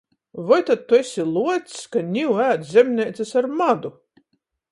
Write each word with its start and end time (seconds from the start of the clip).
Voi 0.45 0.57
tod 0.67 0.79
tu 0.87 0.93
esi 1.01 1.23
luocs, 1.35 1.75
ka 1.91 2.01
niu 2.15 2.31
ēd 2.47 2.65
zemneicys 2.71 3.35
ar 3.41 3.51
madu? 3.61 3.93